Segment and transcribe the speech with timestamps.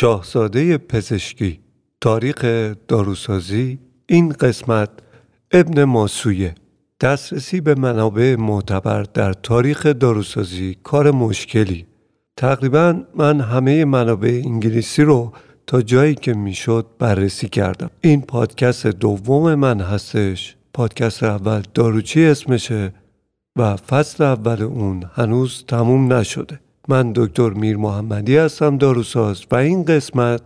[0.00, 1.60] شاهزاده پزشکی.
[2.00, 2.44] تاریخ
[2.88, 4.90] داروسازی این قسمت
[5.52, 6.54] ابن ماسویه.
[7.00, 11.86] دسترسی به منابع معتبر در تاریخ داروسازی کار مشکلی.
[12.36, 15.32] تقریبا من همه منابع انگلیسی رو
[15.66, 17.90] تا جایی که می‌شد بررسی کردم.
[18.00, 20.56] این پادکست دوم من هستش.
[20.74, 22.94] پادکست اول داروچی اسمشه
[23.56, 26.60] و فصل اول اون هنوز تموم نشده.
[26.90, 30.42] من دکتر میر محمدی هستم داروساز و این قسمت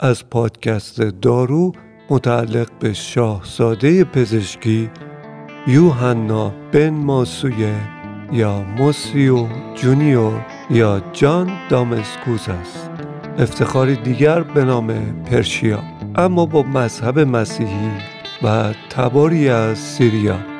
[0.00, 1.72] از پادکست دارو
[2.10, 4.90] متعلق به شاهزاده پزشکی
[5.66, 7.74] یوحنا بن ماسویه
[8.32, 12.90] یا موسیو جونیور یا جان دامسکوز است.
[13.38, 14.86] افتخاری دیگر به نام
[15.24, 15.82] پرشیا
[16.16, 17.90] اما با مذهب مسیحی
[18.42, 20.57] و تباری از سیریا.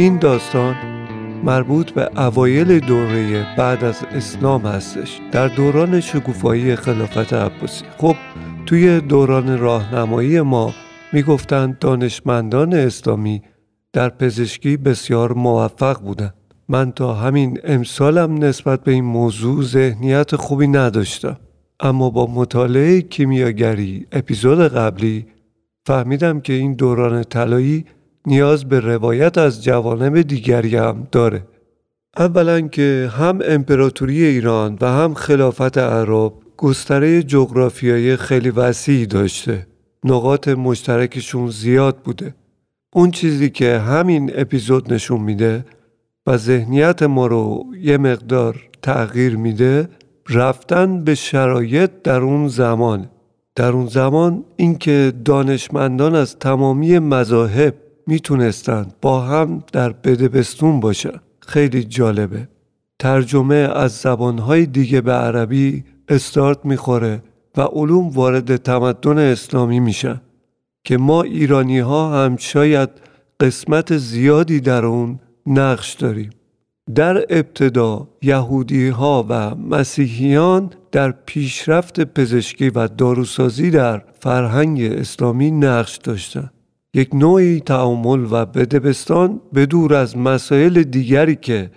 [0.00, 0.76] این داستان
[1.44, 5.20] مربوط به اوایل دوره بعد از اسلام هستش.
[5.32, 7.84] در دوران شکوفایی خلافت عباسی.
[7.98, 8.16] خب
[8.66, 10.74] توی دوران راهنمایی ما
[11.12, 13.42] می‌گفتند دانشمندان اسلامی
[13.92, 16.34] در پزشکی بسیار موفق بودند.
[16.68, 21.36] من تا همین امسالم نسبت به این موضوع ذهنیت خوبی نداشتم.
[21.80, 25.26] اما با مطالعه کیمیاگری اپیزود قبلی
[25.86, 27.84] فهمیدم که این دوران طلایی
[28.26, 31.46] نیاز به روایت از جوانب دیگری هم داره.
[32.16, 39.66] اولا که هم امپراتوری ایران و هم خلافت عرب گستره جغرافیایی خیلی وسیعی داشته.
[40.04, 42.34] نقاط مشترکشون زیاد بوده.
[42.92, 45.64] اون چیزی که همین اپیزود نشون میده
[46.26, 49.88] و ذهنیت ما رو یه مقدار تغییر میده
[50.28, 53.10] رفتن به شرایط در اون زمان.
[53.54, 57.74] در اون زمان اینکه دانشمندان از تمامی مذاهب
[58.06, 61.20] می‌تونستند با هم در بدبستون باشن.
[61.40, 62.48] خیلی جالبه.
[62.98, 67.22] ترجمه از زبانهای دیگه به عربی استارت می‌خوره
[67.56, 70.20] و علوم وارد تمدن اسلامی میشن
[70.84, 72.90] که ما ایرانی ها هم شاید
[73.40, 76.30] قسمت زیادی در اون نقش داریم.
[76.94, 85.96] در ابتدا یهودی ها و مسیحیان در پیشرفت پزشکی و داروسازی در فرهنگ اسلامی نقش
[85.96, 86.52] داشتند.
[86.94, 91.70] یک نوعی تعامل و بدبستان به دور از مسائل دیگری که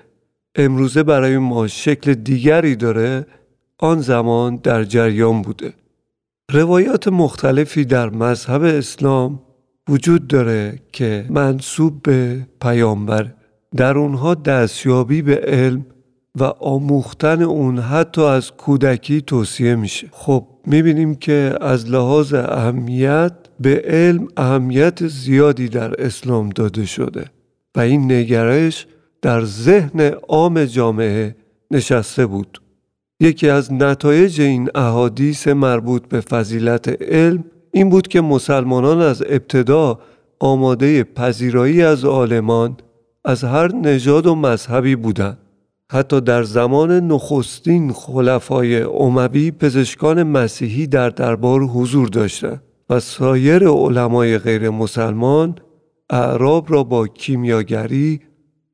[0.55, 3.25] امروزه برای ما شکل دیگری داره
[3.79, 5.73] آن زمان در جریان بوده.
[6.51, 9.39] روایات مختلفی در مذهب اسلام
[9.89, 13.33] وجود داره که منصوب به پیامبر.
[13.75, 15.85] در اونها دستیابی به علم
[16.39, 20.07] و آموختن اون حتی از کودکی توصیه میشه.
[20.11, 27.25] خب می‌بینیم که از لحاظ اهمیت به علم اهمیت زیادی در اسلام داده شده
[27.75, 28.87] و این نگرش
[29.21, 31.35] در ذهن عام جامعه
[31.71, 32.61] نشسته بود.
[33.19, 39.99] یکی از نتایج این احادیث مربوط به فضیلت علم این بود که مسلمانان از ابتدا
[40.39, 42.77] آماده پذیرایی از عالمان
[43.25, 45.37] از هر نژاد و مذهبی بودند.
[45.91, 52.61] حتی در زمان نخستین خلفای اموی پزشکان مسیحی در دربار حضور داشتند.
[52.99, 55.55] سایر علمای غیر مسلمان
[56.09, 58.21] اعراب را با کیمیاگری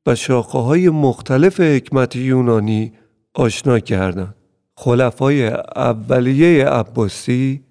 [0.06, 2.92] و شاخه های مختلف حکمت یونانی
[3.34, 4.34] آشنا کردند.
[4.76, 7.64] خلفای اولیه عباسی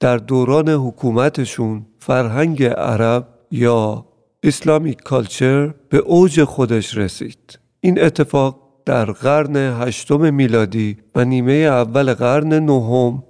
[0.00, 4.06] در دوران حکومتشون فرهنگ عرب یا
[4.42, 7.58] اسلامیک کالچر به اوج خودش رسید.
[7.80, 13.22] این اتفاق در قرن هشتم میلادی و نیمه اول قرن نهم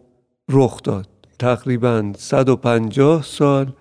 [0.48, 1.08] رخ داد.
[1.38, 3.72] تقریبا 150 سال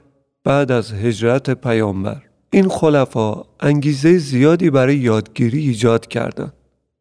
[0.44, 2.22] بعد از هجرت پیامبر
[2.54, 6.54] این خلفا انگیزه زیادی برای یادگیری ایجاد کردند.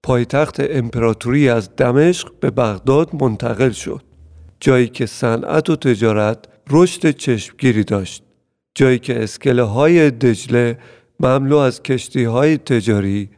[0.03, 4.03] پایتخت امپراتوری از دمشق به بغداد منتقل شد.
[4.61, 6.39] جایی که صنعت و تجارت
[6.71, 8.23] رشد چشمگیری داشت.
[8.75, 10.79] جایی که اسکله های دجله
[11.21, 13.31] مملو از کشتی های تجاری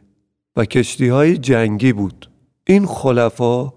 [0.55, 2.29] و کشتی های جنگی بود.
[2.67, 3.73] این خلفا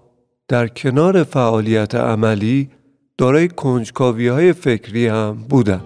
[0.47, 2.69] در کنار فعالیت عملی
[3.19, 5.81] دارای کنجکاوی های فکری هم بودم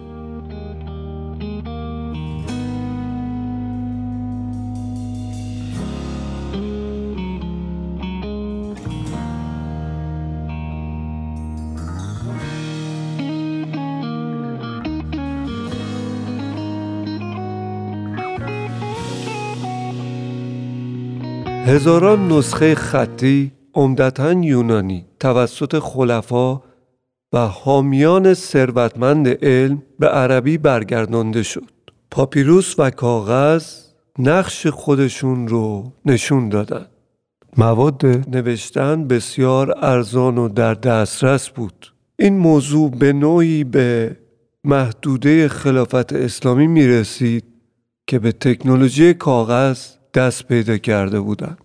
[21.66, 26.73] هزاران نسخه خطی عمدتا یونانی توسط خلفا
[27.34, 31.70] و حامیان ثروتمند علم به عربی برگردانده شد.
[32.10, 33.66] پاپیروس و کاغذ
[34.18, 36.86] نقش خودشون رو نشون دادن.
[37.56, 41.92] مواد نوشتن بسیار ارزان و در دسترس بود.
[42.18, 44.16] این موضوع به نوعی به
[44.64, 47.44] محدوده خلافت اسلامی می رسید
[48.06, 51.63] که به تکنولوژی کاغذ دست پیدا کرده بودند.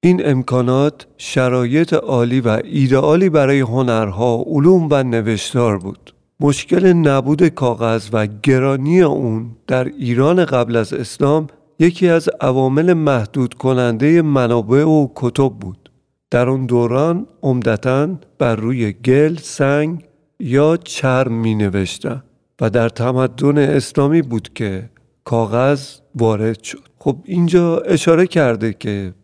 [0.00, 6.14] این امکانات شرایط عالی و ایدئالی برای هنرها، علوم و نوشتار بود.
[6.40, 11.46] مشکل نبود کاغذ و گرانی اون در ایران قبل از اسلام
[11.78, 15.90] یکی از عوامل محدود کننده منابع و کتب بود.
[16.30, 18.08] در اون دوران عمدتا
[18.38, 20.04] بر روی گل، سنگ
[20.40, 22.22] یا چرم می نوشتن
[22.60, 24.90] و در تمدن اسلامی بود که
[25.24, 26.82] کاغذ وارد شد.
[26.98, 29.14] خب اینجا اشاره کرده که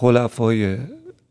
[0.00, 0.76] خلفای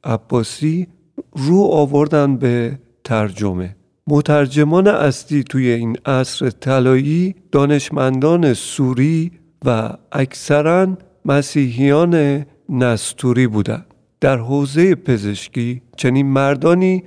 [0.03, 0.87] عباسی
[1.35, 3.75] رو آوردن به ترجمه.
[4.07, 9.31] مترجمان اصلی توی این عصر طلایی دانشمندان سوری
[9.65, 13.85] و اکثرا مسیحیان نستوری بودند.
[14.21, 17.03] در حوزه پزشکی چنین مردانی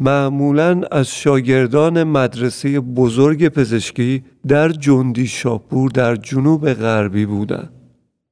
[0.00, 7.72] معمولا از شاگردان مدرسه بزرگ پزشکی در جندی شاپور در جنوب غربی بودند.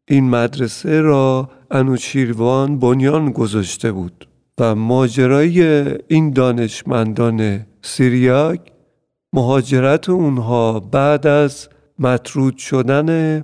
[0.08, 4.28] این مدرسه را انوشیروان بنیان گذاشته بود
[4.60, 8.60] و ماجرای این دانشمندان سیریاک
[9.32, 11.68] مهاجرت اونها بعد از
[11.98, 13.42] مطرود شدن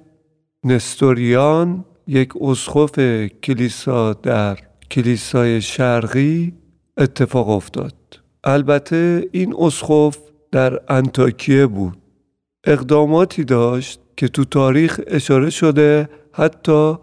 [0.65, 4.59] نستوریان یک اسخف کلیسا در
[4.91, 6.53] کلیسای شرقی
[6.99, 7.95] اتفاق افتاد.
[8.45, 10.19] البته این اسخف
[10.53, 11.99] در انتاکیه بود.
[12.65, 16.95] اقداماتی داشت که تو تاریخ اشاره شده حتی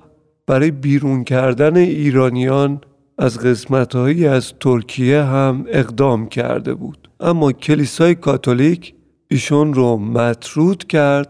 [0.47, 2.81] برای بیرون کردن ایرانیان
[3.17, 7.09] از قسمتهایی از ترکیه هم اقدام کرده بود.
[7.19, 8.93] اما کلیسای کاتولیک
[9.27, 11.29] ایشون رو مطرود کرد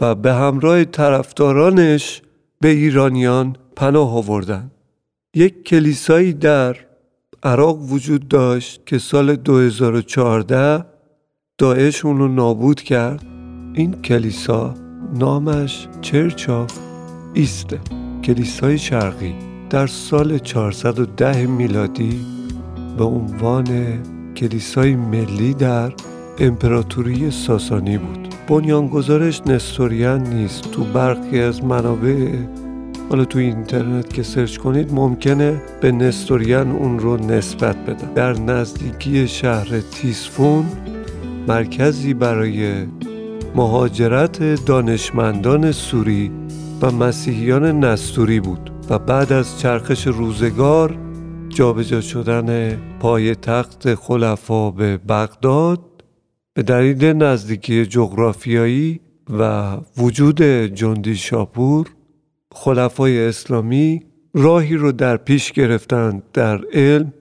[0.00, 2.22] و به همراه طرفدارانش
[2.60, 4.70] به ایرانیان پناه آوردن.
[5.34, 6.76] یک کلیسایی در
[7.42, 10.84] عراق وجود داشت که سال 2014
[11.58, 13.26] داعش اون رو نابود کرد.
[13.74, 14.74] این کلیسا
[15.14, 16.78] نامش چرچ آف
[17.34, 18.03] ایسته.
[18.24, 19.34] کلیسای شرقی
[19.70, 22.20] در سال 410 میلادی
[22.98, 23.66] به عنوان
[24.36, 25.92] کلیسای ملی در
[26.38, 28.34] امپراتوری ساسانی بود.
[28.48, 30.70] بنیانگذارش نستوریان نیست.
[30.70, 32.28] تو برخی از منابع
[33.10, 38.12] حالا تو اینترنت که سرچ کنید ممکنه به نستوریان اون رو نسبت بدن.
[38.14, 40.64] در نزدیکی شهر تیسفون
[41.48, 42.74] مرکزی برای
[43.54, 46.30] مهاجرت دانشمندان سوری
[46.82, 50.98] و مسیحیان نستوری بود و بعد از چرخش روزگار
[51.48, 55.80] جابجا شدن پای تخت خلفا به بغداد
[56.54, 59.00] به دلیل نزدیکی جغرافیایی
[59.30, 61.86] و وجود جندی شاپور
[62.52, 64.02] خلفای اسلامی
[64.34, 67.12] راهی رو در پیش گرفتند در علم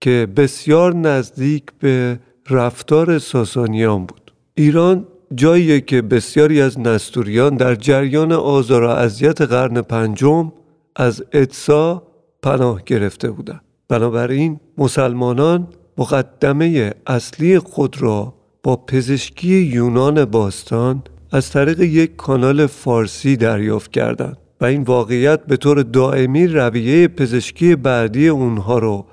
[0.00, 2.18] که بسیار نزدیک به
[2.50, 4.32] رفتار ساسانیان بود.
[4.54, 10.52] ایران جاییه که بسیاری از نستوریان در جریان آزار و اذیت قرن پنجم
[10.96, 12.02] از ادسا
[12.42, 21.02] پناه گرفته بودند بنابراین مسلمانان مقدمه اصلی خود را با پزشکی یونان باستان
[21.32, 27.76] از طریق یک کانال فارسی دریافت کردند و این واقعیت به طور دائمی رویه پزشکی
[27.76, 29.06] بعدی اونها رو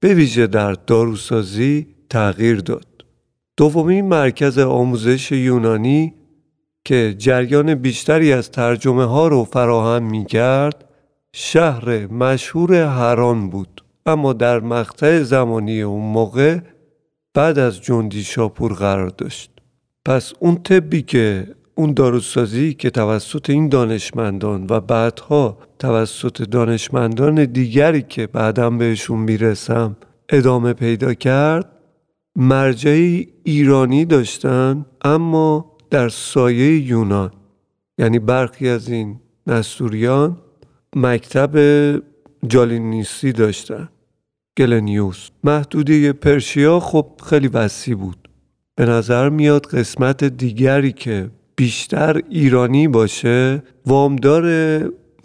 [0.00, 2.87] به ویژه در داروسازی تغییر داد.
[3.58, 6.14] دومین مرکز آموزش یونانی
[6.84, 10.84] که جریان بیشتری از ترجمه ها رو فراهم می کرد
[11.32, 13.84] شهر مشهور هران بود.
[14.06, 16.58] اما در مقطع زمانی اون موقع
[17.34, 19.50] بعد از جندی شاپور قرار داشت.
[20.04, 28.02] پس اون طبی که اون داروسازی که توسط این دانشمندان و بعدها توسط دانشمندان دیگری
[28.02, 29.96] که بعدم بهشون می‌رسم
[30.28, 31.77] ادامه پیدا کرد
[32.40, 37.32] مرجعی ایرانی داشتن اما در سایه یونان.
[37.98, 40.36] یعنی برخی از این نستوریان
[40.96, 41.58] مکتب
[42.46, 43.88] جالینیسی داشتن.
[44.58, 45.28] گلنیوس.
[45.44, 48.28] محدوده پرشیا خب خیلی وسیع بود.
[48.74, 54.44] به نظر میاد قسمت دیگری که بیشتر ایرانی باشه وامدار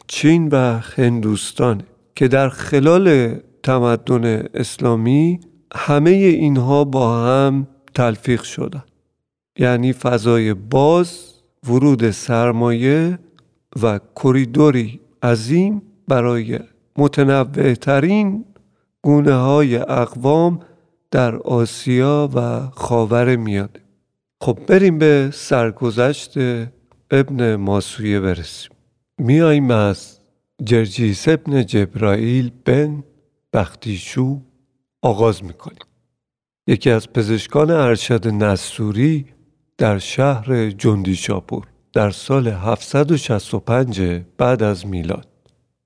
[0.07, 1.81] چین و هندوستان
[2.15, 5.39] که در خلال تمدن اسلامی
[5.73, 8.83] همه اینها با هم تلفیق شدن.
[9.57, 11.33] یعنی فضای باز
[11.67, 13.19] ورود سرمایه
[13.83, 16.59] و کریدوری عظیم برای
[16.97, 17.73] متنوع
[19.01, 20.59] گونه های اقوام
[21.11, 23.69] در آسیا و خاور میانه.
[24.41, 26.33] خب بریم به سرگذشت
[27.11, 28.71] ابن ماسویه برسیم.
[29.17, 30.19] میاییم از
[30.63, 33.03] جرجیس ابن جبرائیل بن
[33.53, 34.41] بختیشو
[35.03, 35.79] آغاز می‌کنیم.
[36.67, 39.25] یکی از پزشکان ارشد نسوری
[39.77, 44.01] در شهر جندیشاپور در سال 765
[44.37, 45.27] بعد از میلاد.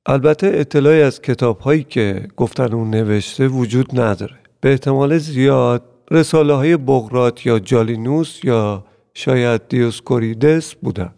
[0.05, 4.35] البته اطلاعی از کتاب هایی که گفتن اون نوشته وجود نداره.
[4.61, 11.13] به احتمال زیاد رساله های بغرات یا جالینوس یا شاید دیوسکوریدس بودن.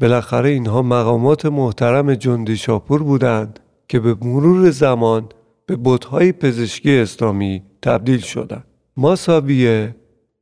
[0.00, 5.28] بالاخره اینها مقامات محترم جندی شاپور بودند که به مرور زمان
[5.70, 8.64] به بودهای پزشکی اسلامی تبدیل شدند.
[8.96, 9.96] ماساویه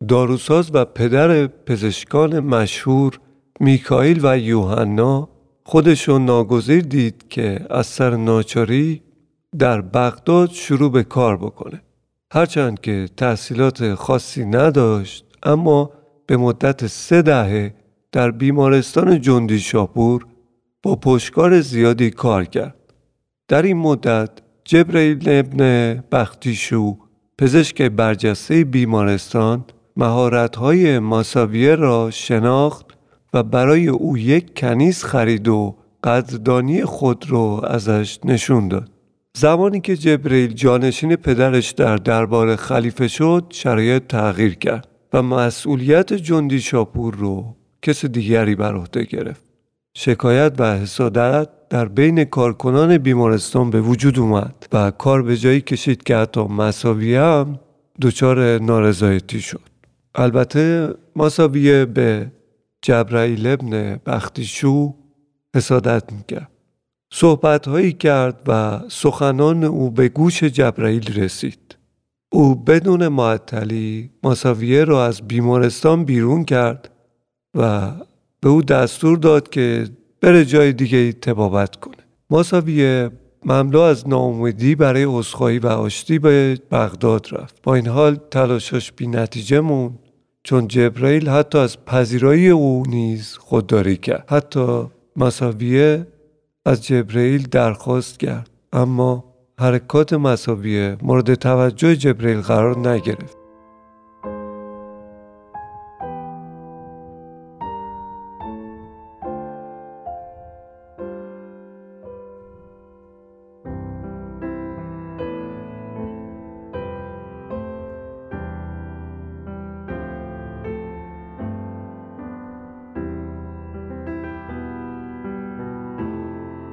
[0.09, 3.21] داروساز و پدر پزشکان مشهور
[3.61, 5.29] میکائیل و یوحنا
[5.65, 9.03] خودشون ناگزیر دید که از سر ناچاری
[9.59, 11.83] در بغداد شروع به کار بکنه.
[12.33, 15.91] هرچند که تحصیلات خاصی نداشت اما
[16.27, 17.75] به مدت سه دهه
[18.13, 20.27] در بیمارستان جندی شاپور
[20.83, 22.75] با پشکار زیادی کار کرد.
[23.49, 24.31] در این مدت
[24.71, 26.97] جبرئیل ابن بختیشو
[27.39, 29.65] پزشک برجسته بیمارستان
[29.97, 32.87] مهارت‌های ماساویه را شناخت
[33.35, 38.91] و برای او یک کنیز خرید و قدردانی خود را ازش نشون داد.
[39.37, 46.61] زمانی که جبریل جانشین پدرش در دربار خلیفه شد شرایط تغییر کرد و مسئولیت جندی
[46.61, 49.45] شاپور رو کس دیگری بر عهده گرفت.
[49.97, 56.03] شکایت و حسادت در بین کارکنان بیمارستان به وجود اومد و کار به جایی کشید
[56.03, 57.59] که حتی مساویه هم
[58.03, 59.69] دچار نارضایتی شد.
[60.15, 62.33] البته مساویه به
[62.83, 64.95] جبرائیل ابن بختیشو
[65.55, 66.51] حسادت می‌کرد.
[67.13, 71.77] صحبت هایی کرد و سخنان او به گوش جبرائیل رسید.
[72.33, 76.91] او بدون معطلی ماساویه را از بیمارستان بیرون کرد
[77.55, 77.91] و
[78.41, 79.89] به او دستور داد که
[80.21, 81.97] بره جای دیگه تبابت کنه.
[82.31, 83.11] ماساویه
[83.45, 87.63] مملو از ناامیدی برای عذرخواهی و آشتی به بغداد رفت.
[87.63, 89.99] با این حال تلاشش بی نتیجه موند
[90.43, 94.25] چون جبرئیل حتی از پذیرایی او نیز خودداری کرد.
[94.29, 96.07] حتی ماساویه
[96.67, 99.25] از جبرئیل درخواست کرد اما
[99.59, 103.37] حرکات مساویه مورد توجه جبرئیل قرار نگرفت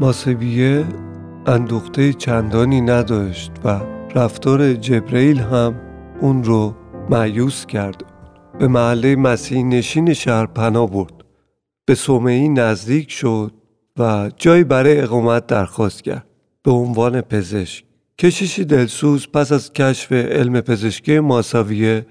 [0.05, 0.85] ماسویه
[1.45, 3.79] اندوخته چندانی نداشت و
[4.15, 5.75] رفتار جبرئیل هم
[6.21, 6.75] اون رو
[7.09, 8.03] معیوس کرد.
[8.59, 11.13] به محله مسیح نشین شهر پناه برد.
[11.85, 13.51] به سومهی نزدیک شد
[13.99, 16.25] و جایی برای اقامت درخواست کرد.
[16.63, 17.83] به عنوان پزشک.
[18.19, 22.05] کشیشی دلسوز پس از کشف علم پزشکی ماساویه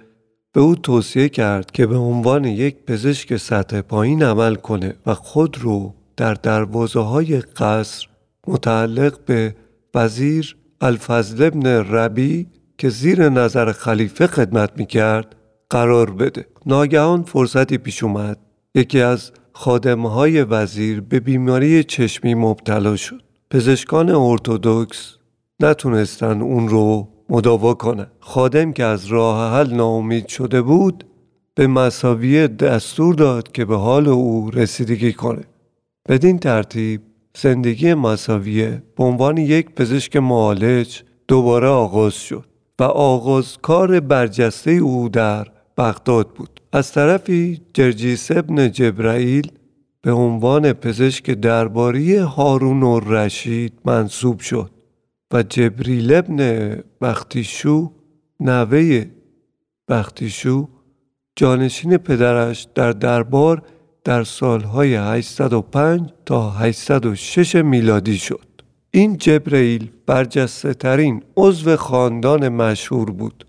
[0.53, 5.59] به او توصیه کرد که به عنوان یک پزشک سطح پایین عمل کنه و خود
[5.61, 8.07] رو در دروازه های قصر
[8.47, 9.55] متعلق به
[9.95, 12.47] وزیر الفضل ابن ربی
[12.79, 15.37] که زیر نظر خلیفه خدمت می کرد
[15.71, 16.47] قرار بده.
[16.67, 18.39] ناگهان فرصتی پیش اومد.
[18.75, 23.23] یکی از خادمهای وزیر به بیماری چشمی مبتلا شد.
[23.51, 25.17] پزشکان ارتودکس
[25.61, 31.05] نتونستن اون رو مداوا کنه خادم که از راه حل ناامید شده بود
[31.55, 35.45] به مساویه دستور داد که به حال او رسیدگی کنه.
[36.09, 37.01] بدین ترتیب
[37.37, 42.45] زندگی مساویه به عنوان یک پزشک معالج دوباره آغاز شد
[42.79, 45.47] و آغاز کار برجسته او در
[45.79, 46.61] بغداد بود.
[46.73, 49.53] از طرفی جرجیس ابن جبرائیل
[50.03, 54.71] به عنوان پزشک درباری هارون و رشید منصوب شد
[55.33, 57.93] و جبریل ابن بختیشو
[58.41, 59.05] نوه
[59.89, 60.69] بختیشو
[61.37, 63.63] جانشین پدرش در دربار
[64.05, 68.47] در سالهای 805 تا 806 میلادی شد.
[68.91, 73.47] این جبرئیل برجسته ترین عضو خاندان مشهور بود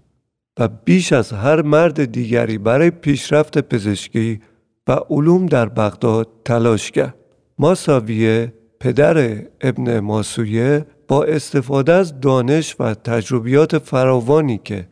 [0.59, 4.41] و بیش از هر مرد دیگری برای پیشرفت پزشکی
[4.87, 7.15] و علوم در بغداد تلاش کرد.
[7.59, 14.87] ماساویه پدر ابن ماسویه با استفاده از دانش و تجربیات فراوانی که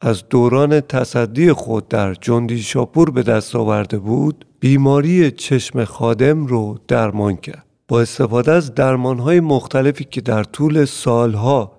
[0.00, 6.78] از دوران تصدی خود در جندی شاپور به دست آورده بود بیماری چشم خادم رو
[6.88, 11.72] درمان کرد با استفاده از درمانهای مختلفی که در طول سالها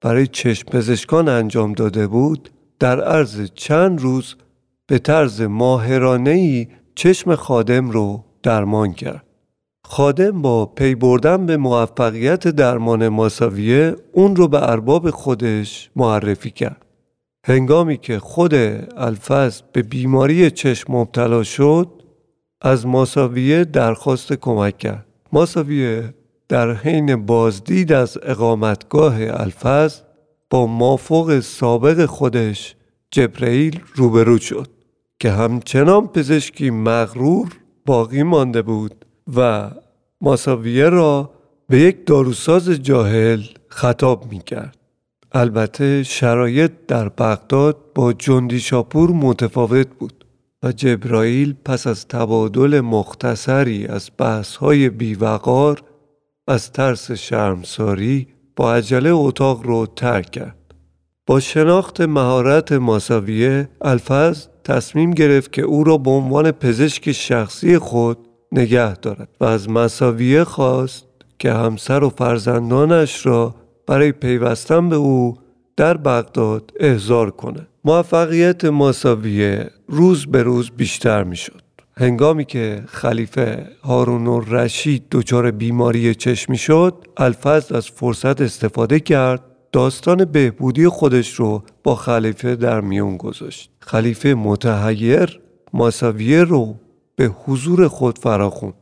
[0.00, 4.36] برای چشم پزشکان انجام داده بود در عرض چند روز
[4.86, 9.26] به طرز ماهرانهی چشم خادم رو درمان کرد.
[9.84, 16.85] خادم با پی بردن به موفقیت درمان ماساویه اون رو به ارباب خودش معرفی کرد.
[17.48, 18.54] هنگامی که خود
[18.96, 21.88] الفز به بیماری چشم مبتلا شد
[22.60, 25.06] از ماساویه درخواست کمک کرد.
[25.32, 26.14] ماساویه
[26.48, 30.00] در حین بازدید از اقامتگاه الفز
[30.50, 32.76] با مافوق سابق خودش
[33.10, 34.68] جبرئیل روبرو شد
[35.18, 37.48] که همچنان پزشکی مغرور
[37.86, 39.04] باقی مانده بود
[39.36, 39.70] و
[40.20, 41.30] ماساویه را
[41.68, 44.85] به یک داروساز جاهل خطاب می کرد.
[45.36, 50.24] البته شرایط در بغداد با جندی شاپور متفاوت بود
[50.62, 55.82] و جبرائیل پس از تبادل مختصری از بحث‌های بیوقار
[56.48, 58.26] از ترس شرمساری
[58.56, 60.74] با عجله اتاق رو ترک کرد.
[61.26, 68.18] با شناخت مهارت ماساویه الفز تصمیم گرفت که او را به عنوان پزشک شخصی خود
[68.52, 71.06] نگه دارد و از ماساویه خواست
[71.38, 73.54] که همسر و فرزندانش را
[73.86, 75.34] برای پیوستن به او
[75.76, 77.68] در بغداد احضار کند.
[77.84, 81.62] موفقیت ماساویه روز به روز بیشتر می شد.
[81.96, 90.24] هنگامی که خلیفه هارون رشید دچار بیماری چشمی شد الفضل از فرصت استفاده کرد داستان
[90.24, 95.40] بهبودی خودش رو با خلیفه در میون گذاشت خلیفه متحیر
[95.72, 96.74] ماساویه رو
[97.16, 98.74] به حضور خود فراخوند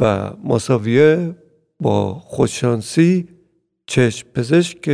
[0.00, 1.36] و ماساویه
[1.80, 3.28] با خودشانسی
[3.90, 4.90] چشم پزشک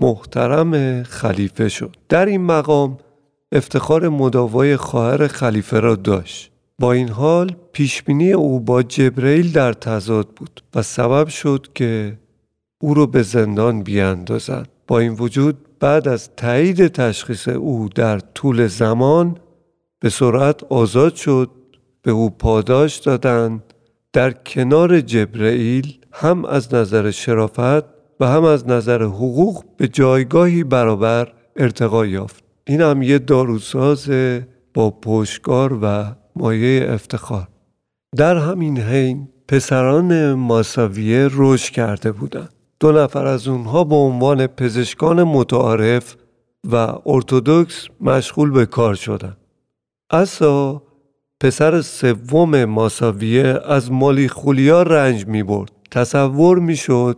[0.00, 1.96] محترم خلیفه شد.
[2.08, 2.98] در این مقام
[3.52, 6.50] افتخار مداوای خواهر خلیفه را داشت.
[6.78, 12.18] با این حال پیشبینی او با جبرئیل در تضاد بود و سبب شد که
[12.80, 14.68] او را به زندان بیاندازند.
[14.86, 19.36] با این وجود بعد از تایید تشخیص او در طول زمان
[20.00, 21.50] به سرعت آزاد شد
[22.02, 23.62] به او پاداش دادند.
[24.12, 27.84] در کنار جبرئیل هم از نظر شرافت
[28.20, 32.44] و هم از نظر حقوق به جایگاهی برابر ارتقا یافت.
[32.66, 34.10] این هم یه داروساز
[34.74, 36.04] با پشتکار و
[36.36, 37.48] مایه افتخار.
[38.16, 42.52] در همین حین پسران ماساویه رشد کرده بودند.
[42.80, 46.16] دو نفر از اونها به عنوان پزشکان متعارف
[46.72, 49.36] و ارتودکس مشغول به کار شدند.
[50.10, 50.82] اسا
[51.40, 57.16] پسر سوم ماساویه از مالی خولیا رنج می برد تصور می شد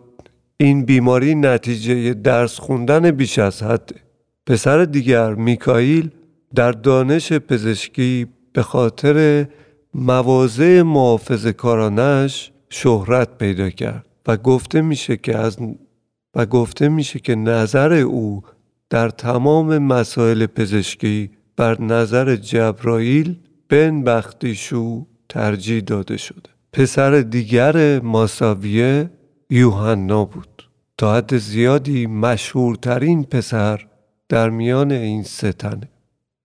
[0.56, 3.94] این بیماری نتیجه درس خوندن بیش از حده
[4.46, 6.10] پسر دیگر میکائیل
[6.54, 9.46] در دانش پزشکی به خاطر
[9.94, 15.58] مواضع محافظ کارانش شهرت پیدا کرد و گفته میشه که از
[16.34, 18.42] و گفته میشه که نظر او
[18.90, 23.36] در تمام مسائل پزشکی بر نظر جبرائیل
[23.68, 26.55] بن بختیشو ترجیح داده شده.
[26.76, 29.10] پسر دیگر ماساویه
[29.50, 30.62] یوحنا بود.
[30.98, 33.86] تا حد زیادی مشهورترین پسر
[34.28, 35.88] در میان این ستنه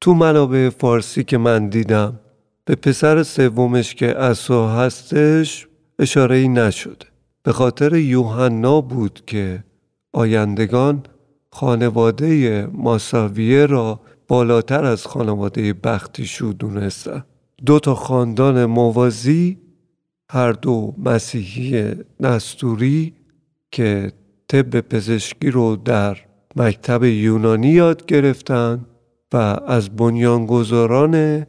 [0.02, 2.20] تو منابع فارسی که من دیدم
[2.66, 5.68] به پسر سومش که اسا هستش
[6.00, 7.06] اشاره ای نشده.
[7.44, 9.64] به خاطر یوحنا بود که
[10.14, 11.04] آیندگان
[11.52, 17.24] خانواده ماساویه را بالاتر از خانواده بختیشو دونستن.
[17.66, 19.58] دو تا خاندان موازی
[20.34, 23.14] هر دو مسیحی نستوری
[23.72, 24.12] که
[24.48, 26.18] طب پزشکی رو در
[26.56, 28.86] مکتب یونانی یاد گرفتن
[29.34, 31.46] و از بنیانگذاران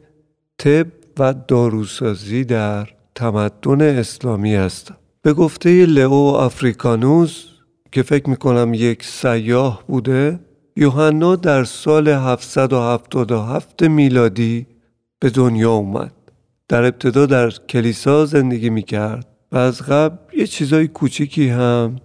[0.57, 0.87] طب
[1.19, 4.97] و داروسازی در تمدن اسلامی هستند.
[5.21, 7.45] به گفته لئو افریکانوس
[7.91, 10.39] که فکر می‌کنم یک سیاه بوده
[10.77, 14.67] یوحنا در سال 777 میلادی
[15.19, 16.11] به دنیا اومد
[16.67, 21.95] در ابتدا در کلیسا زندگی می‌کرد و از قبل یه چیزای کوچیکی هم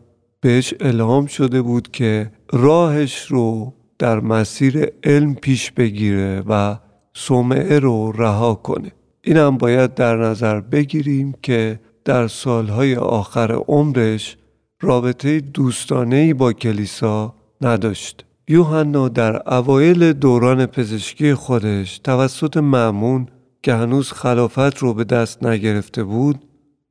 [0.40, 6.77] بهش الهام شده بود که راهش رو در مسیر علم پیش بگیره و
[7.14, 8.92] سومعه رو رها کنه.
[9.23, 14.37] این هم باید در نظر بگیریم که در سالهای آخر عمرش
[14.81, 18.25] رابطه دوستانهی با کلیسا نداشت.
[18.49, 23.27] یوحنا در اوایل دوران پزشکی خودش توسط معمون
[23.62, 26.44] که هنوز خلافت رو به دست نگرفته بود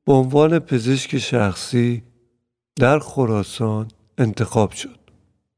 [0.05, 2.03] به عنوان پزشک شخصی
[2.75, 4.99] در خراسان انتخاب شد.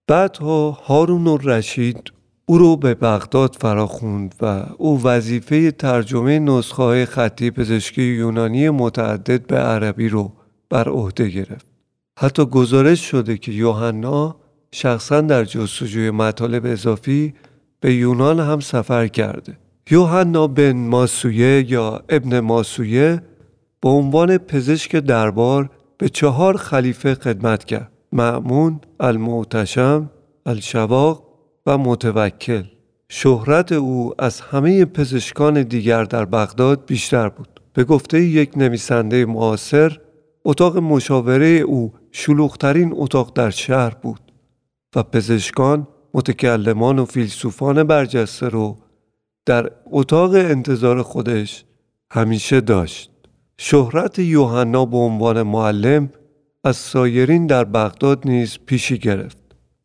[0.08, 2.12] بعدها هارون و رشید
[2.45, 9.58] او رو به بغداد فراخوند و او وظیفه ترجمه نسخه خطی پزشکی یونانی متعدد به
[9.58, 10.32] عربی رو
[10.69, 11.65] بر عهده گرفت.
[12.19, 14.36] حتی گزارش شده که یوحنا
[14.72, 17.34] شخصا در جستجوی مطالب اضافی
[17.80, 19.58] به یونان هم سفر کرده.
[19.91, 23.21] یوحنا بن ماسویه یا ابن ماسویه
[23.82, 30.10] به عنوان پزشک دربار به چهار خلیفه خدمت کرد معمون، المعتشم،
[30.45, 31.23] الشواق
[31.65, 32.63] و متوکل.
[33.10, 37.60] شهرت او از همه پزشکان دیگر در بغداد بیشتر بود.
[37.73, 39.97] به گفته یک نویسنده معاصر
[40.45, 44.32] اتاق مشاوره او شلوغترین اتاق در شهر بود
[44.95, 48.78] و پزشکان متکلمان و فیلسوفان برجسته رو
[49.50, 51.64] در اتاق انتظار خودش
[52.12, 53.12] همیشه داشت.
[53.58, 56.10] شهرت یوحنا به عنوان معلم
[56.64, 59.38] از سایرین در بغداد نیز پیشی گرفت.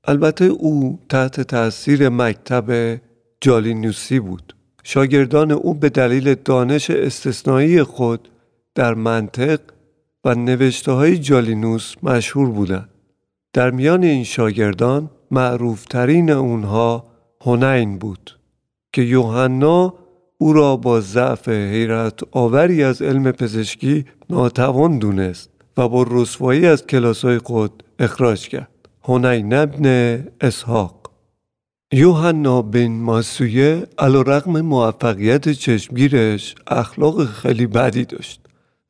[0.05, 3.01] البته او تحت تاثیر مکتب
[3.41, 4.55] جالینوسی بود.
[4.83, 8.29] شاگردان او به دلیل دانش استثنایی خود
[8.75, 9.61] در منطق
[10.25, 12.89] و نوشته های جالینوس مشهور بودند.
[13.53, 17.05] در میان این شاگردان معروفترین اونها
[17.41, 18.44] هنین بود.
[18.95, 19.95] که یوحنا
[20.39, 26.87] او را با ضعف حیرت آوری از علم پزشکی ناتوان دونست و با رسوایی از
[26.87, 28.69] کلاسای خود اخراج کرد.
[29.03, 29.87] هنین ابن
[30.41, 31.11] اسحاق
[31.93, 38.41] یوحنا بن ماسویه علا رقم موفقیت چشمگیرش اخلاق خیلی بدی داشت.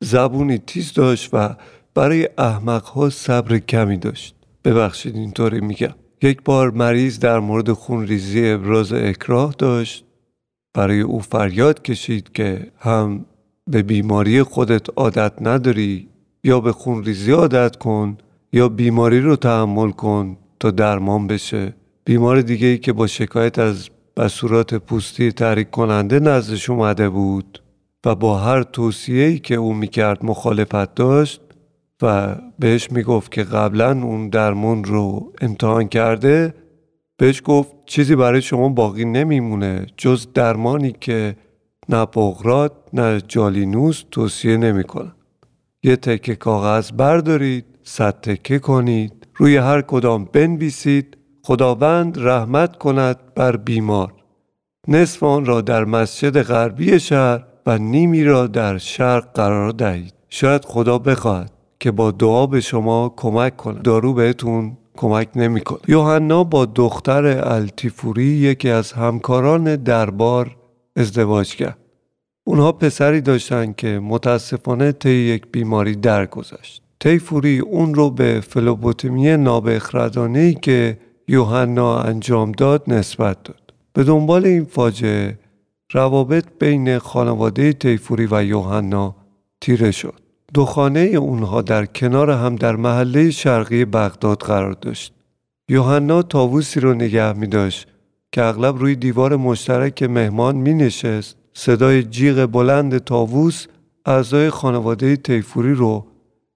[0.01, 1.55] زبونی تیز داشت و
[1.93, 4.35] برای احمقها صبر کمی داشت.
[4.65, 5.95] ببخشید اینطوری میگم.
[6.25, 10.05] یک بار مریض در مورد خونریزی ابراز اکراه داشت.
[10.73, 13.25] برای او فریاد کشید که هم
[13.67, 16.07] به بیماری خودت عادت نداری
[16.43, 18.17] یا به خونریزی عادت کن
[18.53, 21.75] یا بیماری رو تحمل کن تا درمان بشه.
[22.05, 27.63] بیمار دیگه ای که با شکایت از بسورات پوستی تحریک کننده نزدش اومده بود
[28.05, 31.41] و با هر توصیه ای که او می‌کرد مخالفت داشت
[32.05, 36.53] و بهش می‌گفت که قبلا اون درمون رو امتحان کرده
[37.17, 41.35] بهش گفت چیزی برای شما باقی نمیمونه جز درمانی که
[41.89, 45.11] نه بغرات نه جالینوس توصیه نمی‌کنن
[45.83, 53.55] یه تکه کاغذ بردارید صد تکه کنید روی هر کدام بنویسید خداوند رحمت کند بر
[53.57, 54.13] بیمار.
[54.87, 60.13] نصف آن را در مسجد غربی شهر و نیمی را در شرق قرار دهید.
[60.29, 61.54] شاید خدا بخواهد.
[61.79, 63.81] که با دعا به شما کمک کنه.
[63.81, 65.79] دارو بهتون کمک نمی‌کنه.
[65.87, 70.55] یوحنا با دختر التیفوری یکی از همکاران دربار
[70.95, 71.77] ازدواج کرد.
[72.43, 76.81] اونها پسری داشتن که متاسفانه طی یک بیماری درگذشت.
[76.99, 83.73] تیفوری اون رو به فلوبوتمی نابخردانه که یوحنا انجام داد نسبت داد.
[83.93, 85.39] به دنبال این فاجعه
[85.91, 89.15] روابط بین خانواده تیفوری و یوحنا
[89.61, 90.24] تیره شد.
[90.55, 95.13] دو خانه اونها در کنار هم در محله شرقی بغداد قرار داشت.
[95.69, 97.87] یوحنا تاووسی رو نگه می داشت
[98.31, 101.37] که اغلب روی دیوار مشترک مهمان می نشست.
[101.53, 103.65] صدای جیغ بلند تاووس
[104.05, 106.05] اعضای خانواده تیفوری رو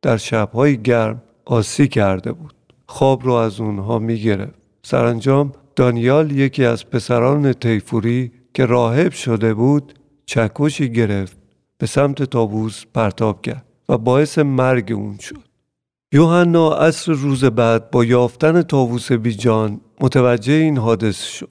[0.01, 2.53] در شبهای گرم آسی کرده بود.
[2.85, 4.59] خواب رو از اونها می گرفت.
[4.83, 9.93] سرانجام دانیال یکی از پسران تیفوری که راهب شده بود
[10.25, 11.37] چکشی گرفت
[11.77, 13.68] به سمت تابوس پرتاب کرد.
[13.89, 15.49] و باعث مرگ اون شد.
[16.11, 21.49] یوحنا عصر روز بعد با یافتن تاووس بیجان متوجه این حادث شد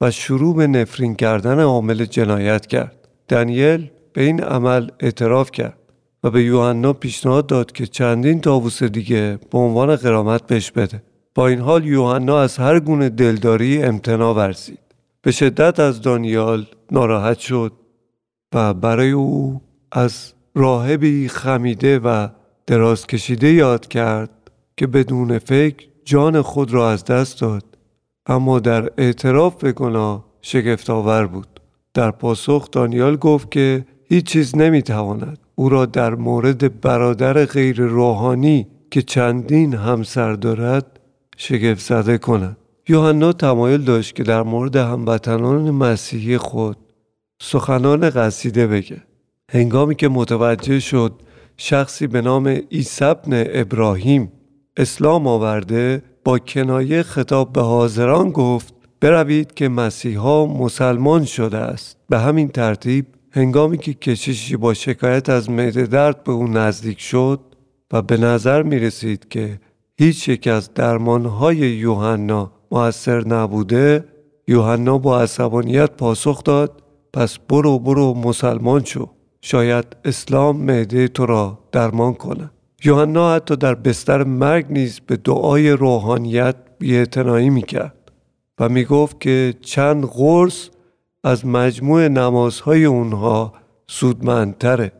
[0.00, 3.08] و شروع به نفرین کردن عامل جنایت کرد.
[3.28, 5.78] دانیل به این عمل اعتراف کرد
[6.24, 11.02] و به یوحنا پیشنهاد داد که چندین تاووس دیگه به عنوان قرامت بهش بده.
[11.34, 14.78] با این حال یوحنا از هر گونه دلداری امتنا ورزید.
[15.22, 17.72] به شدت از دانیال ناراحت شد
[18.54, 22.28] و برای او از راهبی خمیده و
[22.66, 24.30] دراز کشیده یاد کرد
[24.76, 27.64] که بدون فکر جان خود را از دست داد.
[28.26, 31.60] اما در اعتراف به گناه شگفتآور بود.
[31.94, 38.66] در پاسخ دانیال گفت که هیچ چیز نمی‌تواند او را در مورد برادر غیر روحانی
[38.90, 41.00] که چندین همسر دارد
[41.36, 42.56] شگفت زده کند.
[42.88, 46.76] یوحنا تمایل داشت که در مورد هموطنان مسیحی خود
[47.42, 49.02] سخنان قصیده بگه.
[49.54, 51.12] هنگامی که متوجه شد
[51.56, 54.32] شخصی به نام ایسبن ابراهیم
[54.76, 61.96] اسلام آورده با کنایه خطاب به حاضران گفت بروید که مسیحا مسلمان شده است.
[62.08, 67.40] به همین ترتیب هنگامی که کشیشی با شکایت از معده درد به او نزدیک شد
[67.92, 69.60] و به نظر می رسید که
[69.98, 74.04] هیچ یک از درمانهای یوحنا موثر نبوده
[74.48, 79.08] یوحنا با عصبانیت پاسخ داد پس برو برو مسلمان شو.
[79.42, 82.50] شاید اسلام معده تو را درمان کنه.
[82.84, 88.12] یوحنا حتی در بستر مرگ نیز به دعای روحانیت بیاعتنایی می‌کرد
[88.60, 90.68] و می‌گفت که چند قرص
[91.24, 93.52] از مجموع نمازهای اونها
[93.86, 94.92] سودمندتره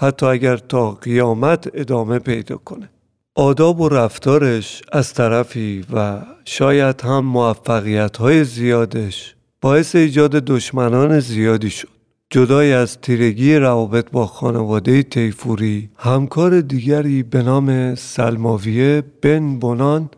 [0.00, 2.90] حتی اگر تا قیامت ادامه پیدا کنه.
[3.34, 11.70] آداب و رفتارش از طرفی و شاید هم موفقیت های زیادش باعث ایجاد دشمنان زیادی
[11.70, 11.95] شد.
[12.30, 20.10] جدای از تیرگی روابط با خانواده تیفوری همکار دیگری به نام سلماویه بن بونان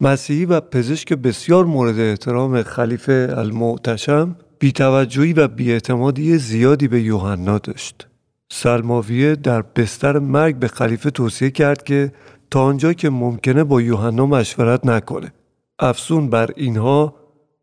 [0.00, 8.06] مسیحی و پزشک بسیار مورد احترام خلیفه المعتشم بیتوجهی و بیاعتمادی زیادی به یوحنا داشت.
[8.50, 12.12] سلماویه در بستر مرگ به خلیفه توصیه کرد که
[12.50, 15.32] تا آنجا که ممکنه با یوحنا مشورت نکنه.
[15.78, 17.14] افسون بر اینها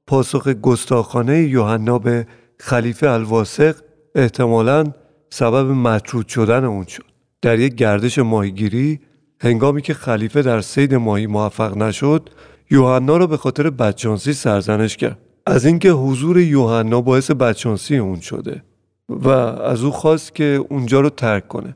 [0.08, 2.27] پاسخ گستاخانه یوحنا به
[2.59, 3.75] خلیفه الواسق
[4.15, 4.83] احتمالا
[5.29, 7.03] سبب مطرود شدن اون شد.
[7.41, 8.99] در یک گردش ماهیگیری
[9.41, 12.29] هنگامی که خلیفه در سید ماهی موفق نشد
[12.71, 15.17] یوحنا را به خاطر بدشانسی سرزنش کرد.
[15.45, 18.63] از اینکه حضور یوحنا باعث بدشانسی اون شده
[19.09, 21.75] و از او خواست که اونجا رو ترک کنه.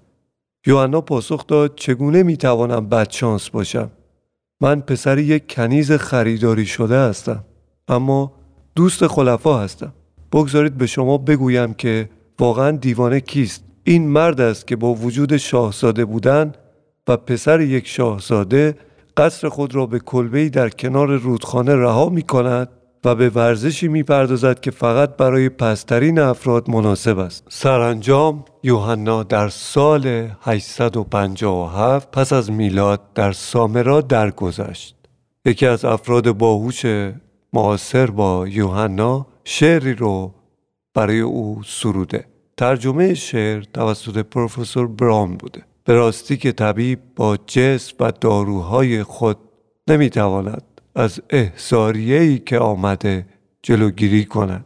[0.67, 3.91] یوحنا پاسخ داد چگونه می‌توانم بدشانس باشم؟
[4.61, 7.43] من پسر یک کنیز خریداری شده هستم
[7.87, 8.33] اما
[8.75, 9.93] دوست خلفا هستم.
[10.38, 13.63] بگذارید به شما بگویم که واقعا دیوانه کیست.
[13.84, 16.54] این مرد است که با وجود شاهزاده بودن
[17.08, 18.76] و پسر یک شاهزاده
[19.17, 22.69] قصر خود را به کلبهی در کنار رودخانه رها می کند
[23.06, 27.43] و به ورزشی می‌پردازد که فقط برای پسترین افراد مناسب است.
[27.50, 34.95] سرانجام یوحنا در سال 857 پس از میلاد در سامرا درگذشت.
[35.45, 36.86] یکی از افراد باهوش
[37.54, 40.33] معاصر با یوحنا شعری رو
[40.93, 42.25] برای او سروده.
[42.57, 45.63] ترجمه شعر توسط پروفسور برام بوده.
[45.83, 49.38] به راستی که طبیب با جسم و داروهای خود
[49.88, 50.63] نمی‌تواند
[50.95, 53.25] از احزاریهی که آمده
[53.63, 54.65] جلوگیری کند.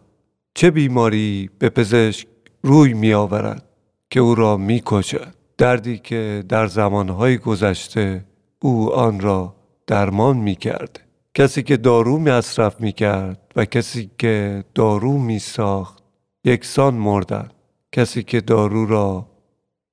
[0.54, 2.28] چه بیماری به پزشک
[2.64, 3.66] روی می آورد
[4.10, 8.26] که او را می کشد دردی که در زمانهای گذشته
[8.62, 9.56] او آن را
[9.88, 11.00] درمان می کرد.
[11.34, 16.04] کسی که دارو مصرف می کرد و کسی که دارو می ساخت
[16.46, 17.54] یکسان مردند.
[17.92, 19.28] کسی که دارو را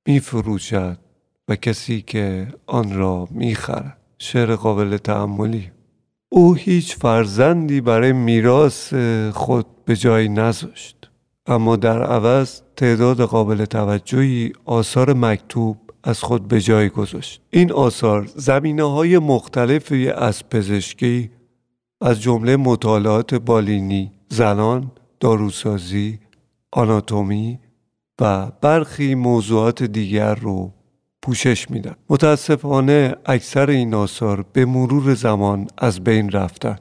[0.07, 0.99] می فروشد
[1.49, 5.71] و کسی که آن را می خرد شعر قابل تعملی
[6.29, 8.95] او هیچ فرزندی برای میراث
[9.33, 11.11] خود به جای نذاشت.
[11.47, 17.41] اما در عوض تعداد قابل توجهی آثار مکتوب از خود به جای گذاشت.
[17.51, 21.31] این آثار زمینه های مختلفی از پزشکی
[22.01, 26.19] از جمله مطالعات بالینی زنان داروسازی
[26.73, 27.59] آناتومی
[28.21, 30.73] و برخی موضوعات دیگر رو
[31.23, 31.95] پوشش میدن.
[32.11, 36.77] متاسفانه اکثر این آثار به مرور زمان از بین رفتن.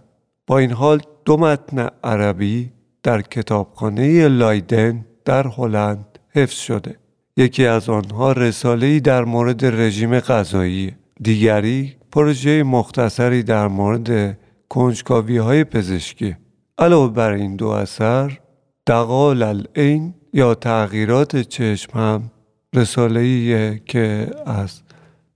[0.47, 2.71] با این حال دو متن عربی
[3.03, 6.95] در کتابخانه لایدن در هلند حفظ شده.
[7.37, 14.37] یکی از آنها رساله‌ای در مورد رژیم غذایی دیگری پروژه مختصری در مورد
[14.69, 16.35] کنجکاوی های پزشکی.
[16.77, 18.39] علاوه بر این دو اثر
[18.87, 22.31] دقال العین یا تغییرات چشم هم
[22.75, 24.81] رساله که از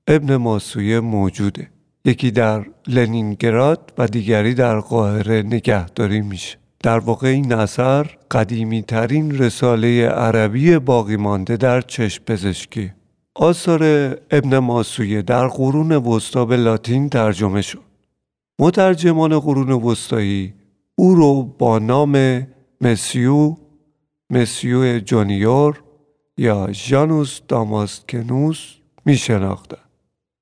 [0.07, 1.67] ابن ماسویه موجوده.
[2.05, 6.57] یکی در لنینگراد و دیگری در قاهره نگهداری میشه.
[6.83, 12.91] در واقع این اثر قدیمی ترین رساله عربی باقی مانده در چشم پزشکی.
[13.35, 13.83] آثار
[14.31, 17.90] ابن ماسویه در قرون وسطا به لاتین ترجمه شد.
[18.61, 20.53] مترجمان قرون وسطایی
[20.95, 22.47] او رو با نام
[22.81, 23.55] مسیو
[24.29, 25.83] مسیو جونیور
[26.37, 29.77] یا ژانوس داماسکنوس می شناختن.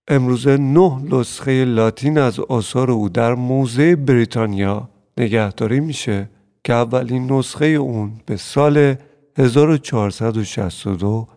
[0.07, 6.29] امروزه نه نسخه لاتین از آثار او در موزه بریتانیا نگهداری میشه
[6.63, 8.95] که اولین نسخه اون به سال
[9.37, 11.27] 1462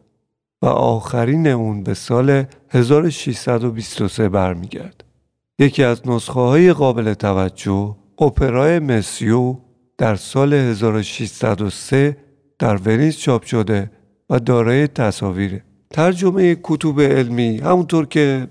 [0.62, 5.05] و آخرین اون به سال 1623 برمیگرد.
[5.59, 9.57] یکی از نسخه های قابل توجه اپرای مسیو
[9.99, 12.17] در سال 1603
[12.59, 13.91] در ونیز چاپ شده
[14.31, 15.65] و دارای تصاویره.
[15.91, 18.49] ترجمه کتب علمی همونطور که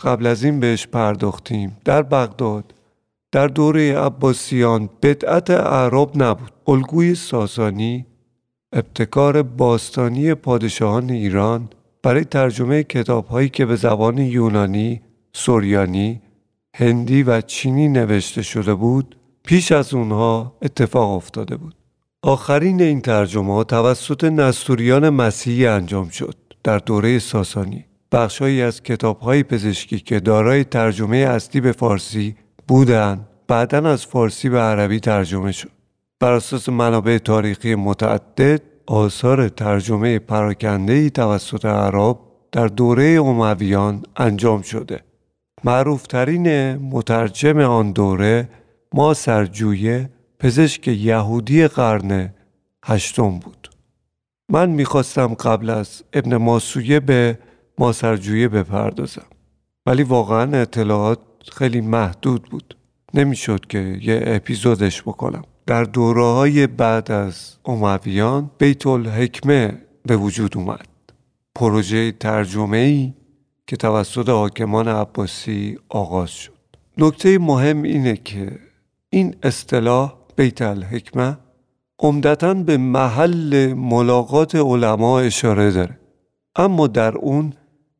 [0.00, 2.74] قبل از این بهش پرداختیم در بغداد
[3.32, 6.52] در دوره عباسیان بدعت اعراب نبود.
[6.66, 8.06] الگوی ساسانی
[8.72, 11.68] ابتکار باستانی پادشاهان ایران
[12.02, 15.00] برای ترجمه کتاب هایی که به زبان یونانی،
[15.32, 16.22] سوریانی،
[16.78, 21.74] هندی و چینی نوشته شده بود پیش از اونها اتفاق افتاده بود.
[22.22, 27.84] آخرین این ترجمه توسط نستوریان مسیحی انجام شد در دوره ساسانی.
[28.12, 32.36] بخشهایی از کتابهای پزشکی که دارای ترجمه اصلی به فارسی
[32.68, 35.70] بودند بعدا از فارسی به عربی ترجمه شد.
[36.20, 42.18] بر اساس منابع تاریخی متعدد آثار ترجمه پراکنده توسط عرب
[42.52, 45.00] در دوره امویان انجام شده.
[45.64, 48.48] معروفترین مترجم آن دوره
[48.94, 52.34] ما سرجویه پزشک یهودی قرن
[52.84, 53.70] هشتم بود.
[54.48, 57.38] من می‌خواستم قبل از ابن ماسویه به
[57.78, 59.26] ماسرجویه بپردازم.
[59.86, 61.18] ولی واقعا اطلاعات
[61.52, 62.76] خیلی محدود بود.
[63.14, 65.42] نمی‌شد که یه اپیزودش بکنم.
[65.66, 70.88] در دوره های بعد از امویان بیت الحکمه به وجود اومد.
[71.54, 73.12] پروژه ترجمه ای
[73.66, 76.52] که توسط حاکمان عباسی آغاز شد.
[76.98, 78.58] نکته مهم اینه که
[79.10, 81.38] این اصطلاح بیت الحکمه
[81.98, 85.98] عمدتا به محل ملاقات علما اشاره داره.
[86.56, 87.52] اما در اون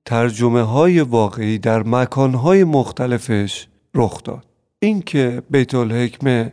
[0.05, 4.47] ترجمه های واقعی در مکان های مختلفش رخ داد.
[4.79, 6.53] اینکه بیت الحکمه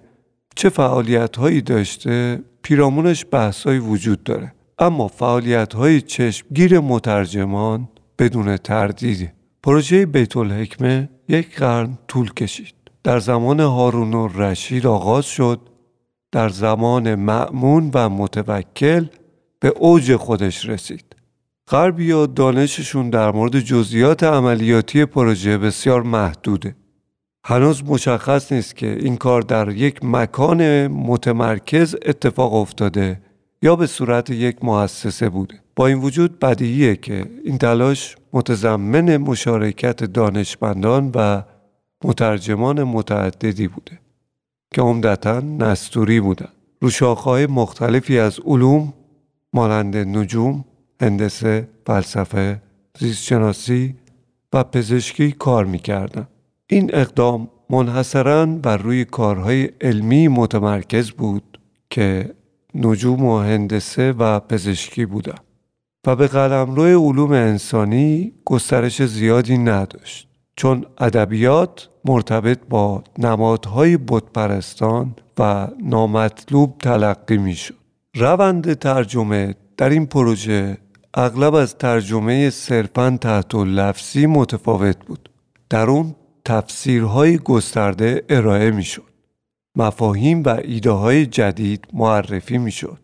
[0.55, 4.53] چه فعالیت هایی داشته پیرامونش بحث وجود داره.
[4.79, 7.87] اما فعالیت های چشمگیر مترجمان
[8.19, 9.31] بدون تردید
[9.63, 12.75] پروژه بیت الحکمه یک قرن طول کشید.
[13.03, 15.59] در زمان هارون و رشید آغاز شد.
[16.31, 19.05] در زمان معمون و متوکل
[19.59, 21.15] به اوج خودش رسید.
[21.69, 26.75] غربیا دانششون در مورد جزئیات عملیاتی پروژه بسیار محدوده.
[27.45, 33.21] هنوز مشخص نیست که این کار در یک مکان متمرکز اتفاق افتاده
[33.63, 40.03] یا به صورت یک مؤسسه بوده با این وجود بدیهیه که این تلاش متضمن مشارکت
[40.03, 41.43] دانشمندان و
[42.03, 43.99] مترجمان متعددی بوده
[44.73, 46.49] که عمدتا نستوری بودن
[46.81, 48.93] رو مختلفی از علوم
[49.53, 50.65] مانند نجوم،
[51.01, 52.61] هندسه، فلسفه،
[52.99, 53.95] زیستشناسی
[54.53, 56.27] و پزشکی کار می‌کردن.
[56.67, 62.33] این اقدام منحصرا بر روی کارهای علمی متمرکز بود که
[62.75, 65.37] نجوم و هندسه و پزشکی بودن
[66.07, 75.67] و به قلمرو علوم انسانی گسترش زیادی نداشت چون ادبیات مرتبط با نمادهای بتپرستان و
[75.83, 77.75] نامطلوب تلقی می‌شد.
[78.15, 80.77] روند ترجمه در این پروژه
[81.13, 85.29] اغلب از ترجمه صرفا تحت لفظی متفاوت بود.
[85.69, 89.12] در اون تفسیرهای گسترده ارائه می‌شد.
[89.75, 92.99] مفاهیم و ایده های جدید معرفی می‌شد.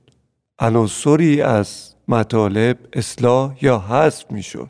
[0.59, 4.69] عناصری از مطالب اصلاح یا حذف می‌شد.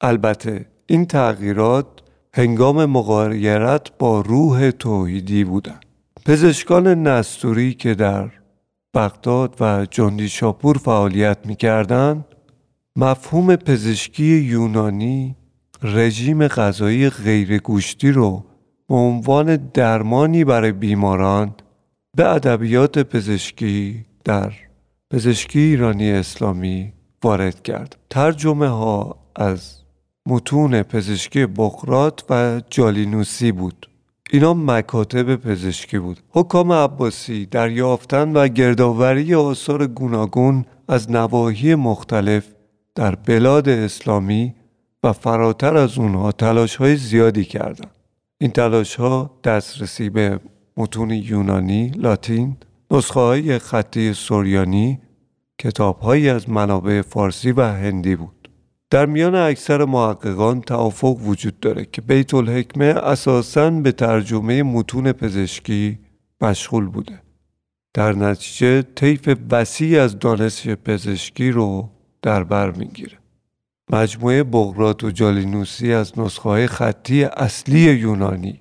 [0.00, 1.86] البته این تغییرات
[2.34, 5.84] هنگام مقایرت با روح توحیدی بودند.
[6.26, 8.30] پزشکان نستوری که در
[8.94, 12.24] بغداد و جندی شاپور فعالیت می‌کردند
[12.96, 15.36] مفهوم پزشکی یونانی
[15.82, 18.44] رژیم غذایی غیرگوشتی رو
[18.90, 21.54] به عنوان درمانی برای بیماران
[22.16, 24.52] به ادبیات پزشکی در
[25.10, 26.92] پزشکی ایرانی اسلامی
[27.24, 27.96] وارد کرد.
[28.10, 29.76] ترجمه ها از
[30.26, 33.90] متون پزشکی بقرات و جالینوسی بود.
[34.30, 36.20] اینا مکاتب پزشکی بود.
[36.30, 42.46] حکام عباسی در یافتن و گردآوری آثار گوناگون از نواحی مختلف
[42.94, 44.54] در بلاد اسلامی
[45.02, 47.99] و فراتر از اونها تلاش های زیادی کردند.
[48.42, 50.40] این تلاش ها دسترسی به
[50.76, 52.56] متون یونانی، لاتین،
[52.90, 54.98] نسخه های خطی سوریانی،
[55.58, 58.50] کتاب از منابع فارسی و هندی بود.
[58.90, 65.98] در میان اکثر محققان توافق وجود داره که بیت الحکمه اساساً به ترجمه متون پزشکی
[66.40, 67.22] مشغول بوده.
[67.94, 71.90] در نتیجه طیف وسیع از دانش پزشکی رو
[72.22, 73.19] در بر می‌گیره.
[73.92, 78.60] مجموعه بغرات و جالینوسی از نسخه های خطی اصلی یونانی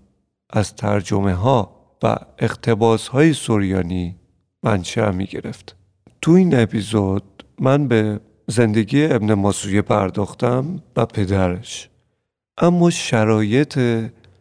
[0.49, 4.15] از ترجمه ها و اقتباس های سوریانی
[4.63, 5.75] منشأ می گرفت.
[6.21, 11.89] تو این اپیزود من به زندگی ابن ماسویه پرداختم و پدرش
[12.57, 13.79] اما شرایط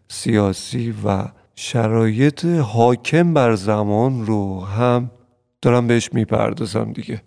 [0.09, 1.25] سیاسی و
[1.55, 5.11] شرایط حاکم بر زمان رو هم
[5.63, 7.23] دارم بهش می‌پردازم دیگه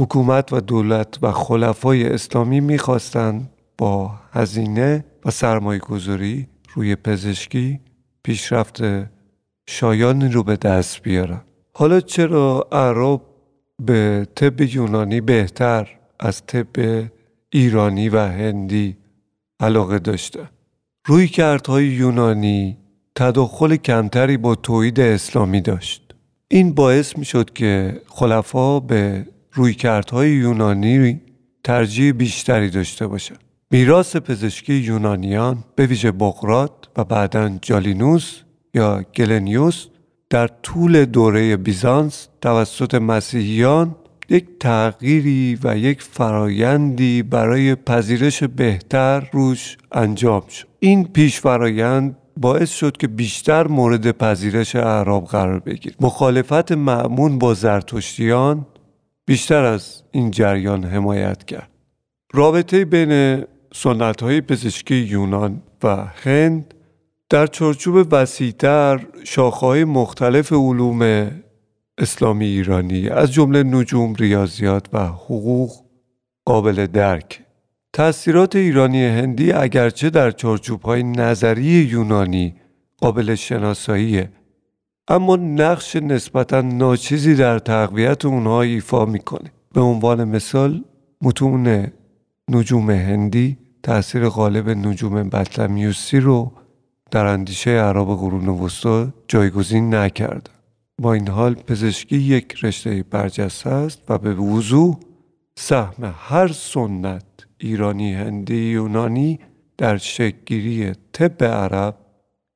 [0.00, 7.80] حکومت و دولت و خلفای اسلامی می‌خواستند با هزینه و سرمایه گذاری روی پزشکی
[8.22, 8.82] پیشرفت
[9.68, 11.40] شایانی رو به دست بیارن.
[11.74, 13.20] حالا چرا عرب
[13.82, 15.88] به طب یونانی بهتر
[16.20, 16.66] از طب
[17.50, 18.96] ایرانی و هندی
[19.60, 20.50] علاقه داشته؟
[21.06, 22.78] روی کردهای یونانی
[23.14, 26.14] تداخل کمتری با توحید اسلامی داشت.
[26.48, 31.20] این باعث می شد که خلفا به روی کردهای یونانی
[31.64, 33.38] ترجیح بیشتری داشته باشند
[33.70, 38.40] میراث پزشکی یونانیان به ویژه بقرات و بعدا جالینوس
[38.74, 39.86] یا گلنیوس
[40.30, 43.96] در طول دوره بیزانس توسط مسیحیان
[44.28, 50.66] یک تغییری و یک فرایندی برای پذیرش بهتر روش انجام شد.
[50.80, 55.96] این پیش فرایند باعث شد که بیشتر مورد پذیرش اعراب قرار بگیرد.
[56.00, 58.66] مخالفت معمون با زرتشتیان
[59.30, 61.70] بیشتر از این جریان حمایت کرد.
[62.32, 66.74] رابطه بین سنت های پزشکی یونان و هند
[67.28, 71.30] در چارچوب وسیعتر شاخه‌های مختلف علوم
[71.98, 75.70] اسلامی ایرانی از جمله نجوم ریاضیات و حقوق
[76.44, 77.40] قابل درک.
[77.92, 82.54] تأثیرات ایرانی هندی اگرچه در چارچوب های نظری یونانی
[82.98, 84.30] قابل شناساییه
[85.10, 89.52] اما نقش نسبتا ناچیزی در تقویت اونها ایفا می‌کنه.
[89.74, 90.84] به عنوان مثال
[91.22, 91.86] متون
[92.48, 96.52] نجوم هندی تأثیر غالب نجوم بطلمیوسی رو
[97.10, 100.52] در اندیشه عرب قرون وسطا جایگزین نکردن
[100.98, 104.96] با این حال پزشکی یک رشته برجسته است و به وضوح
[105.56, 107.24] سهم هر سنت
[107.58, 109.38] ایرانی هندی یونانی
[109.78, 111.94] در شکلگیری طب عرب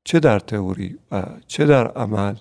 [0.05, 2.35] چه در تئوری و چه در عمل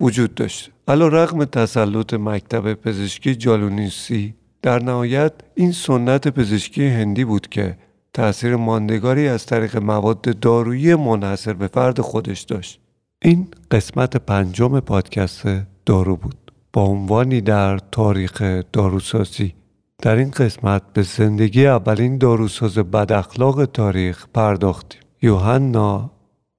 [0.00, 7.48] وجود داشته؟ علا رقم تسلط مکتب پزشکی جالونیسی در نهایت این سنت پزشکی هندی بود
[7.48, 7.76] که
[8.14, 12.80] تأثیر ماندگاری از طریق مواد دارویی منحصر به فرد خودش داشت.
[13.22, 15.42] این قسمت پنجم پادکست
[15.86, 16.52] دارو بود.
[16.72, 18.42] با عنوانی در تاریخ
[18.72, 19.54] داروسازی.
[20.02, 25.00] در این قسمت به زندگی اولین داروساز بداخلاق تاریخ پرداختیم.
[25.22, 26.10] یوحنا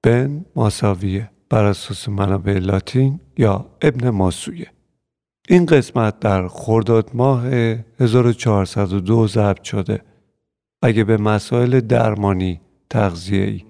[0.06, 4.66] بن ماساویه بر اساس منابع لاتین یا ابن ماسویه.
[5.48, 7.46] این قسمت در خرداد ماه
[8.00, 10.02] 1402 ضبط شده.
[10.82, 13.64] اگه به مسائل درمانی تغذیه‌ای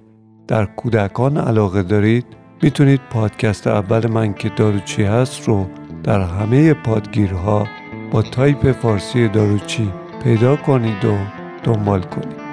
[0.48, 2.26] در کودکان علاقه دارید
[2.62, 5.66] می‌تونید پادکست اول من که داروچی هست رو
[6.04, 7.66] در همه پادگیرها
[8.12, 9.92] با تایپ فارسی داروچی
[10.24, 11.16] پیدا کنید و
[11.64, 12.45] دنبال کنید.